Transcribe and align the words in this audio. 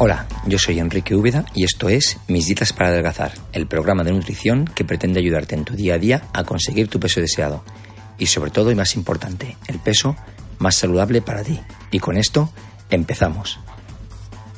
Hola, 0.00 0.28
yo 0.46 0.60
soy 0.60 0.78
Enrique 0.78 1.16
Úbeda 1.16 1.44
y 1.56 1.64
esto 1.64 1.88
es 1.88 2.18
Mis 2.28 2.46
Dietas 2.46 2.72
para 2.72 2.90
Adelgazar, 2.90 3.32
el 3.52 3.66
programa 3.66 4.04
de 4.04 4.12
nutrición 4.12 4.64
que 4.64 4.84
pretende 4.84 5.18
ayudarte 5.18 5.56
en 5.56 5.64
tu 5.64 5.74
día 5.74 5.94
a 5.94 5.98
día 5.98 6.22
a 6.32 6.44
conseguir 6.44 6.86
tu 6.86 7.00
peso 7.00 7.20
deseado. 7.20 7.64
Y 8.16 8.26
sobre 8.26 8.52
todo 8.52 8.70
y 8.70 8.76
más 8.76 8.94
importante, 8.94 9.56
el 9.66 9.80
peso 9.80 10.14
más 10.60 10.76
saludable 10.76 11.20
para 11.20 11.42
ti. 11.42 11.58
Y 11.90 11.98
con 11.98 12.16
esto 12.16 12.52
empezamos. 12.90 13.58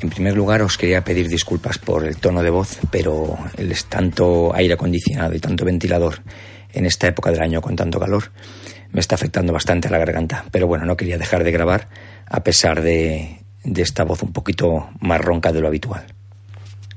En 0.03 0.11
primer 0.11 0.37
lugar 0.37 0.61
os 0.61 0.77
quería 0.77 1.05
pedir 1.05 1.31
disculpas 1.31 1.79
por 1.79 2.05
el 2.05 2.19
tono 2.19 2.43
de 2.43 2.51
voz, 2.51 2.79
pero 2.91 3.39
el 3.57 3.75
tanto 3.85 4.55
aire 4.55 4.75
acondicionado 4.75 5.35
y 5.35 5.41
tanto 5.41 5.65
ventilador 5.65 6.21
en 6.75 6.85
esta 6.85 7.07
época 7.07 7.31
del 7.31 7.41
año 7.41 7.63
con 7.63 7.77
tanto 7.77 7.99
calor 7.99 8.31
me 8.93 9.01
está 9.01 9.15
afectando 9.15 9.55
bastante 9.55 9.89
a 9.89 9.91
la 9.91 9.99
garganta. 9.99 10.45
Pero 10.51 10.67
bueno, 10.67 10.85
no 10.85 10.99
quería 10.99 11.17
dejar 11.17 11.45
de 11.45 11.53
grabar 11.53 11.89
a 12.27 12.43
pesar 12.43 12.83
de, 12.83 13.40
de 13.65 13.83
esta 13.83 14.05
voz 14.05 14.23
un 14.23 14.33
poquito 14.33 14.89
más 15.01 15.21
ronca 15.21 15.53
de 15.53 15.61
lo 15.61 15.69
habitual. 15.69 16.07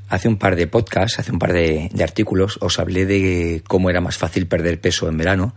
Hace 0.10 0.28
un 0.28 0.38
par 0.38 0.56
de 0.56 0.68
podcasts, 0.68 1.20
hace 1.20 1.32
un 1.32 1.40
par 1.40 1.54
de, 1.54 1.90
artículos, 2.02 2.58
os 2.62 2.80
hablé 2.80 3.06
de 3.06 3.64
cómo 3.68 3.90
era 3.90 4.02
más 4.02 4.18
fácil 4.18 4.48
perder 4.48 4.80
peso 4.80 5.10
en 5.10 5.18
verano, 5.18 5.56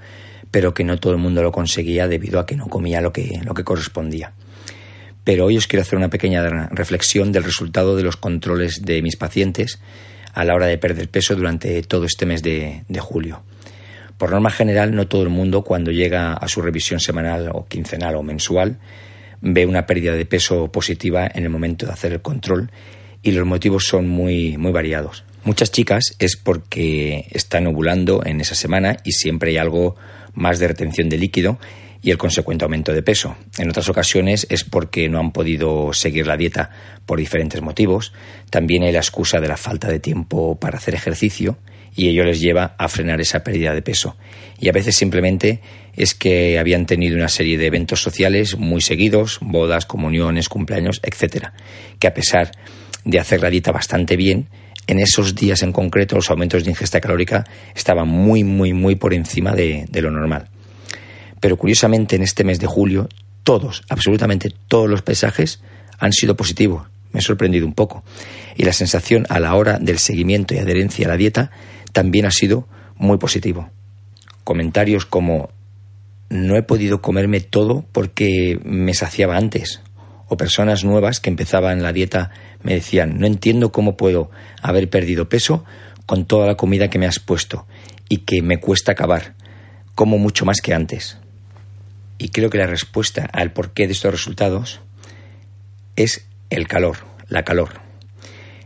pero 0.51 0.73
que 0.73 0.85
no 0.85 0.99
todo 0.99 1.13
el 1.13 1.19
mundo 1.19 1.43
lo 1.43 1.53
conseguía 1.53 2.09
debido 2.09 2.41
a 2.41 2.47
que 2.47 2.57
no 2.57 2.67
comía 2.69 3.01
lo 3.01 3.13
que, 3.13 3.41
lo 3.45 3.53
que 3.55 3.65
correspondía. 3.65 4.33
Pero 5.25 5.45
hoy 5.45 5.59
os 5.59 5.67
quiero 5.67 5.83
hacer 5.83 5.99
una 5.99 6.09
pequeña 6.09 6.69
reflexión 6.71 7.33
del 7.33 7.45
resultado 7.45 7.97
de 7.97 8.03
los 8.03 8.17
controles 8.17 8.83
de 8.83 9.03
mis 9.03 9.17
pacientes 9.17 9.81
a 10.33 10.45
la 10.45 10.55
hora 10.55 10.67
de 10.67 10.79
perder 10.79 11.09
peso 11.09 11.35
durante 11.35 11.83
todo 11.83 12.05
este 12.05 12.25
mes 12.25 12.43
de, 12.43 12.85
de 12.89 13.01
julio. 13.01 13.43
Por 14.19 14.31
norma 14.31 14.51
general, 14.51 14.95
no 14.95 15.09
todo 15.09 15.23
el 15.23 15.29
mundo 15.29 15.63
cuando 15.63 15.91
llega 15.91 16.33
a 16.33 16.49
su 16.49 16.63
revisión 16.63 17.01
semanal 17.01 17.51
o 17.53 17.67
quincenal 17.67 18.17
o 18.17 18.23
mensual 18.23 18.79
ve 19.47 19.65
una 19.65 19.87
pérdida 19.87 20.15
de 20.15 20.27
peso 20.27 20.71
positiva 20.73 21.31
en 21.33 21.45
el 21.45 21.51
momento 21.51 21.87
de 21.87 21.93
hacer 21.93 22.13
el 22.13 22.21
control 22.21 22.71
y 23.23 23.31
los 23.31 23.47
motivos 23.47 23.85
son 23.85 24.09
muy, 24.09 24.57
muy 24.59 24.73
variados. 24.73 25.25
Muchas 25.45 25.71
chicas 25.71 26.17
es 26.19 26.37
porque 26.37 27.29
están 27.31 27.67
ovulando 27.69 28.25
en 28.25 28.41
esa 28.41 28.57
semana 28.57 28.97
y 29.05 29.13
siempre 29.13 29.51
hay 29.51 29.59
algo 29.59 29.95
más 30.35 30.59
de 30.59 30.69
retención 30.69 31.09
de 31.09 31.19
líquido 31.19 31.59
y 32.07 32.13
el 32.13 32.19
consecuente 32.19 32.65
aumento 32.65 32.93
de 32.93 33.03
peso. 33.03 33.37
En 33.59 33.69
otras 33.69 33.89
ocasiones 33.89 34.47
es 34.49 34.63
porque 34.63 35.09
no 35.09 35.19
han 35.19 35.33
podido 35.33 35.93
seguir 35.93 36.29
la 36.29 36.37
dieta 36.37 36.71
por 37.05 37.19
diferentes 37.19 37.61
motivos. 37.63 38.13
También 38.49 38.85
hay 38.85 38.93
la 38.93 39.01
excusa 39.01 39.41
de 39.41 39.49
la 39.49 39.57
falta 39.57 39.89
de 39.89 39.99
tiempo 39.99 40.55
para 40.55 40.79
hacer 40.79 40.95
ejercicio 40.95 41.59
y 41.97 42.07
ello 42.07 42.23
les 42.23 42.41
lleva 42.41 42.77
a 42.79 42.87
frenar 42.87 43.21
esa 43.21 43.43
pérdida 43.43 43.75
de 43.75 43.83
peso. 43.83 44.17
Y 44.61 44.69
a 44.69 44.73
veces 44.73 44.95
simplemente 44.95 45.61
es 45.97 46.15
que 46.15 46.61
habían 46.61 46.87
tenido 46.87 47.17
una 47.17 47.29
serie 47.29 47.59
de 47.59 47.67
eventos 47.67 48.03
sociales 48.03 48.57
muy 48.57 48.83
seguidos, 48.83 49.39
bodas, 49.41 49.85
comuniones, 49.85 50.49
cumpleaños, 50.49 51.01
etcétera, 51.03 51.55
que 51.99 52.07
a 52.07 52.15
pesar 52.15 52.53
de 53.05 53.19
hacer 53.19 53.43
la 53.43 53.51
dieta 53.51 53.73
bastante 53.73 54.15
bien, 54.15 54.47
en 54.87 55.01
esos 55.01 55.35
días 55.35 55.65
en 55.65 55.73
concreto 55.73 56.15
los 56.15 56.31
aumentos 56.31 56.63
de 56.63 56.71
ingesta 56.71 57.01
calórica 57.01 57.45
estaban 57.75 58.07
muy, 58.07 58.45
muy, 58.45 58.73
muy 58.73 58.95
por 58.95 59.13
encima 59.13 59.51
de, 59.57 59.87
de 59.89 60.03
lo 60.03 60.13
normal. 60.13 60.51
Pero 61.41 61.57
curiosamente 61.57 62.17
en 62.17 62.23
este 62.23 62.45
mes 62.45 62.61
de 62.61 62.67
julio, 62.67 63.09
todos, 63.43 63.85
absolutamente 63.89 64.53
todos 64.69 64.89
los 64.89 65.03
paisajes 65.03 65.61
han 65.99 66.13
sido 66.13 66.37
positivos. 66.37 66.89
Me 67.13 67.21
he 67.21 67.23
sorprendido 67.23 67.67
un 67.67 67.75
poco. 67.75 68.05
Y 68.57 68.65
la 68.65 68.73
sensación 68.73 69.27
a 69.29 69.39
la 69.39 69.55
hora 69.55 69.79
del 69.79 69.99
seguimiento 69.99 70.55
y 70.55 70.59
adherencia 70.59 71.07
a 71.07 71.11
la 71.11 71.17
dieta 71.17 71.51
también 71.93 72.27
ha 72.27 72.31
sido 72.31 72.67
muy 72.97 73.19
positivo. 73.19 73.71
Comentarios 74.45 75.07
como 75.07 75.51
no 76.29 76.57
he 76.57 76.63
podido 76.63 77.01
comerme 77.01 77.41
todo 77.41 77.85
porque 77.93 78.61
me 78.65 78.95
saciaba 78.95 79.37
antes. 79.37 79.81
O 80.29 80.37
personas 80.37 80.85
nuevas 80.85 81.21
que 81.21 81.31
empezaban 81.31 81.83
la 81.83 81.93
dieta 81.93 82.33
me 82.63 82.75
decían, 82.75 83.19
no 83.19 83.27
entiendo 83.27 83.71
cómo 83.71 83.97
puedo 83.97 84.31
haber 84.61 84.91
perdido 84.91 85.29
peso 85.29 85.65
con 86.05 86.27
toda 86.27 86.47
la 86.47 86.57
comida 86.57 86.91
que 86.91 86.99
me 86.99 87.07
has 87.07 87.21
puesto 87.21 87.67
y 88.09 88.19
que 88.19 88.43
me 88.43 88.59
cuesta 88.59 88.93
acabar. 88.93 89.35
Como 89.95 90.19
mucho 90.19 90.45
más 90.45 90.61
que 90.61 90.75
antes. 90.75 91.19
Y 92.19 92.29
creo 92.31 92.51
que 92.51 92.59
la 92.59 92.67
respuesta 92.67 93.29
al 93.33 93.53
porqué 93.53 93.87
de 93.87 93.93
estos 93.93 94.13
resultados 94.13 94.81
es 95.97 96.27
el 96.51 96.67
calor, 96.69 96.99
la 97.29 97.45
calor. 97.45 97.81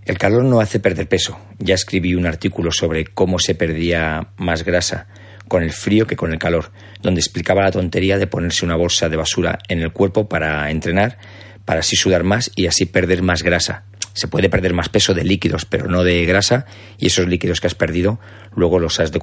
El 0.04 0.18
calor 0.18 0.44
no 0.44 0.60
hace 0.60 0.80
perder 0.80 1.08
peso. 1.08 1.38
Ya 1.58 1.74
escribí 1.74 2.14
un 2.14 2.26
artículo 2.26 2.72
sobre 2.72 3.04
cómo 3.04 3.38
se 3.38 3.54
perdía 3.54 4.28
más 4.36 4.64
grasa 4.64 5.06
con 5.50 5.62
el 5.64 5.72
frío 5.72 6.06
que 6.06 6.16
con 6.16 6.32
el 6.32 6.38
calor, 6.38 6.70
donde 7.02 7.20
explicaba 7.20 7.62
la 7.62 7.72
tontería 7.72 8.18
de 8.18 8.28
ponerse 8.28 8.64
una 8.64 8.76
bolsa 8.76 9.08
de 9.08 9.16
basura 9.16 9.58
en 9.68 9.80
el 9.80 9.92
cuerpo 9.92 10.28
para 10.28 10.70
entrenar, 10.70 11.18
para 11.64 11.80
así 11.80 11.96
sudar 11.96 12.22
más 12.22 12.52
y 12.54 12.66
así 12.66 12.86
perder 12.86 13.22
más 13.22 13.42
grasa. 13.42 13.84
Se 14.12 14.28
puede 14.28 14.48
perder 14.48 14.74
más 14.74 14.88
peso 14.88 15.12
de 15.12 15.24
líquidos, 15.24 15.64
pero 15.64 15.88
no 15.88 16.04
de 16.04 16.24
grasa, 16.24 16.66
y 16.98 17.08
esos 17.08 17.26
líquidos 17.26 17.60
que 17.60 17.66
has 17.66 17.74
perdido 17.74 18.20
luego 18.54 18.78
los 18.78 19.00
has 19.00 19.10
de 19.12 19.20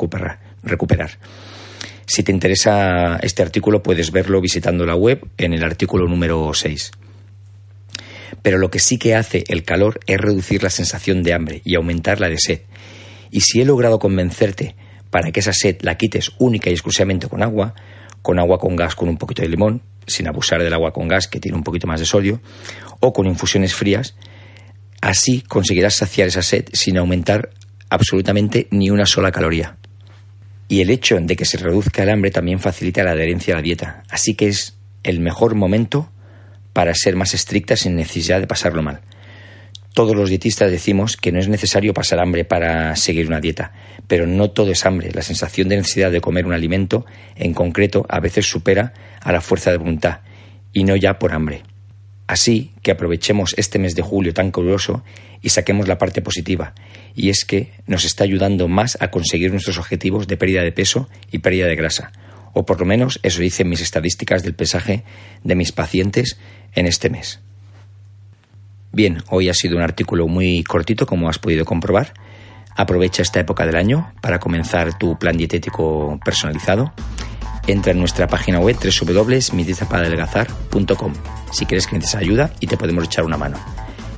recuperar. 0.63 1.11
Si 2.09 2.23
te 2.23 2.31
interesa 2.31 3.17
este 3.17 3.43
artículo 3.43 3.83
puedes 3.83 4.11
verlo 4.13 4.39
visitando 4.39 4.85
la 4.85 4.95
web 4.95 5.27
en 5.37 5.51
el 5.51 5.61
artículo 5.61 6.07
número 6.07 6.53
6. 6.53 6.91
Pero 8.41 8.57
lo 8.57 8.71
que 8.71 8.79
sí 8.79 8.97
que 8.97 9.13
hace 9.13 9.43
el 9.49 9.63
calor 9.63 9.99
es 10.07 10.17
reducir 10.17 10.63
la 10.63 10.69
sensación 10.69 11.21
de 11.21 11.33
hambre 11.33 11.61
y 11.65 11.75
aumentar 11.75 12.21
la 12.21 12.29
de 12.29 12.37
sed. 12.39 12.61
Y 13.29 13.41
si 13.41 13.59
he 13.59 13.65
logrado 13.65 13.99
convencerte 13.99 14.77
para 15.09 15.33
que 15.33 15.41
esa 15.41 15.51
sed 15.51 15.79
la 15.81 15.97
quites 15.97 16.31
única 16.39 16.69
y 16.69 16.73
exclusivamente 16.73 17.27
con 17.27 17.43
agua, 17.43 17.75
con 18.21 18.39
agua 18.39 18.57
con 18.57 18.77
gas 18.77 18.95
con 18.95 19.09
un 19.09 19.17
poquito 19.17 19.41
de 19.41 19.49
limón, 19.49 19.81
sin 20.07 20.29
abusar 20.29 20.63
del 20.63 20.73
agua 20.73 20.93
con 20.93 21.09
gas 21.09 21.27
que 21.27 21.41
tiene 21.41 21.57
un 21.57 21.63
poquito 21.65 21.87
más 21.87 21.99
de 21.99 22.05
sodio, 22.05 22.39
o 23.01 23.11
con 23.11 23.27
infusiones 23.27 23.75
frías, 23.75 24.15
así 25.01 25.41
conseguirás 25.41 25.95
saciar 25.95 26.29
esa 26.29 26.41
sed 26.41 26.69
sin 26.71 26.97
aumentar 26.97 27.49
absolutamente 27.89 28.69
ni 28.71 28.89
una 28.89 29.05
sola 29.05 29.33
caloría. 29.33 29.77
Y 30.67 30.81
el 30.81 30.89
hecho 30.89 31.17
de 31.19 31.35
que 31.35 31.45
se 31.45 31.57
reduzca 31.57 32.03
el 32.03 32.09
hambre 32.09 32.31
también 32.31 32.59
facilita 32.59 33.03
la 33.03 33.11
adherencia 33.11 33.53
a 33.53 33.57
la 33.57 33.63
dieta, 33.63 34.03
así 34.09 34.35
que 34.35 34.47
es 34.47 34.77
el 35.03 35.19
mejor 35.19 35.55
momento 35.55 36.09
para 36.73 36.93
ser 36.93 37.15
más 37.15 37.33
estricta 37.33 37.75
sin 37.75 37.95
necesidad 37.95 38.39
de 38.39 38.47
pasarlo 38.47 38.83
mal. 38.83 39.01
Todos 39.93 40.15
los 40.15 40.29
dietistas 40.29 40.69
decimos 40.69 41.17
que 41.17 41.31
no 41.31 41.39
es 41.39 41.47
necesario 41.47 41.93
pasar 41.93 42.19
hambre 42.19 42.45
para 42.45 42.95
seguir 42.95 43.25
una 43.25 43.39
dieta, 43.39 43.71
pero 44.07 44.27
no 44.27 44.51
todo 44.51 44.71
es 44.71 44.85
hambre. 44.85 45.09
La 45.11 45.23
sensación 45.23 45.69
de 45.69 45.77
necesidad 45.77 46.11
de 46.11 46.21
comer 46.21 46.45
un 46.45 46.53
alimento 46.53 47.05
en 47.35 47.55
concreto 47.55 48.05
a 48.07 48.19
veces 48.19 48.45
supera 48.45 48.93
a 49.21 49.31
la 49.31 49.41
fuerza 49.41 49.71
de 49.71 49.77
voluntad 49.77 50.19
y 50.71 50.83
no 50.83 50.95
ya 50.95 51.17
por 51.17 51.33
hambre. 51.33 51.63
Así 52.27 52.73
que 52.83 52.91
aprovechemos 52.91 53.55
este 53.57 53.79
mes 53.79 53.95
de 53.95 54.03
julio 54.03 54.33
tan 54.35 54.51
caluroso 54.51 55.03
y 55.41 55.49
saquemos 55.49 55.87
la 55.87 55.97
parte 55.97 56.21
positiva, 56.21 56.75
y 57.17 57.29
es 57.31 57.43
que 57.43 57.73
nos 57.87 58.05
está 58.05 58.23
ayudando 58.23 58.69
más 58.69 58.97
a 59.01 59.09
conseguir 59.09 59.51
nuestros 59.51 59.79
objetivos 59.79 60.27
de 60.27 60.37
pérdida 60.37 60.61
de 60.61 60.71
peso 60.71 61.09
y 61.31 61.39
pérdida 61.39 61.65
de 61.65 61.75
grasa, 61.75 62.11
o 62.53 62.63
por 62.65 62.79
lo 62.79 62.85
menos 62.85 63.19
eso 63.23 63.41
dicen 63.41 63.67
mis 63.67 63.81
estadísticas 63.81 64.43
del 64.43 64.53
pesaje 64.53 65.03
de 65.43 65.55
mis 65.55 65.71
pacientes 65.71 66.37
en 66.75 66.85
este 66.85 67.09
mes. 67.09 67.39
Bien, 68.91 69.23
hoy 69.29 69.49
ha 69.49 69.55
sido 69.55 69.77
un 69.77 69.81
artículo 69.81 70.27
muy 70.27 70.63
cortito, 70.63 71.07
como 71.07 71.27
has 71.27 71.39
podido 71.39 71.65
comprobar. 71.65 72.13
Aprovecha 72.75 73.23
esta 73.23 73.39
época 73.39 73.65
del 73.65 73.77
año 73.77 74.13
para 74.21 74.37
comenzar 74.39 74.95
tu 74.97 75.17
plan 75.17 75.37
dietético 75.37 76.19
personalizado. 76.23 76.93
Entra 77.65 77.93
en 77.93 77.99
nuestra 77.99 78.27
página 78.27 78.59
web 78.59 78.77
www.midietasaparadelgazar.com 78.77 81.13
si 81.51 81.65
quieres 81.65 81.87
que 81.87 81.95
necesites 81.95 82.21
ayuda 82.21 82.51
y 82.59 82.67
te 82.67 82.77
podemos 82.77 83.05
echar 83.05 83.25
una 83.25 83.37
mano. 83.37 83.57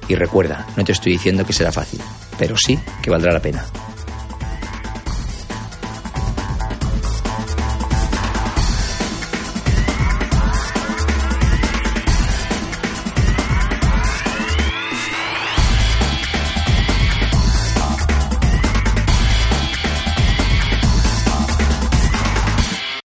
Y 0.09 0.15
recuerda, 0.15 0.67
no 0.75 0.83
te 0.83 0.91
estoy 0.91 1.13
diciendo 1.13 1.45
que 1.45 1.53
será 1.53 1.71
fácil, 1.71 2.01
pero 2.39 2.55
sí 2.57 2.79
que 3.01 3.11
valdrá 3.11 3.33
la 3.33 3.41
pena. 3.41 3.66